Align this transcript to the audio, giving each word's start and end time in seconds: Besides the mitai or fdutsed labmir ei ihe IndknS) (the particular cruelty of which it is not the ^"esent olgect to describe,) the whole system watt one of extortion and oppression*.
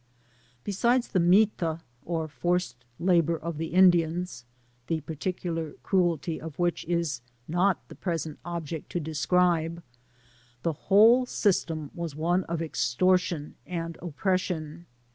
Besides 0.63 1.09
the 1.09 1.19
mitai 1.19 1.79
or 2.05 2.27
fdutsed 2.27 2.73
labmir 2.99 3.39
ei 3.45 3.65
ihe 3.67 3.71
IndknS) 3.71 4.45
(the 4.87 5.01
particular 5.01 5.73
cruelty 5.83 6.41
of 6.41 6.57
which 6.57 6.83
it 6.85 6.89
is 6.97 7.21
not 7.47 7.87
the 7.87 7.93
^"esent 7.93 8.37
olgect 8.43 8.87
to 8.89 8.99
describe,) 8.99 9.83
the 10.63 10.73
whole 10.73 11.27
system 11.27 11.91
watt 11.93 12.15
one 12.15 12.45
of 12.45 12.63
extortion 12.63 13.53
and 13.67 13.99
oppression*. 14.01 14.87